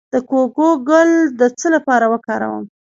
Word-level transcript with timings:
د 0.13 0.15
کوکو 0.29 0.67
ګل 0.89 1.11
د 1.39 1.41
څه 1.59 1.67
لپاره 1.75 2.05
وکاروم؟ 2.13 2.63